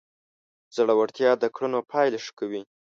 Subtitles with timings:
[0.75, 2.61] زړورتیا د کړنو پایله ښه کوي.